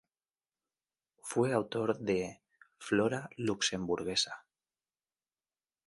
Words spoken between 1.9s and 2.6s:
de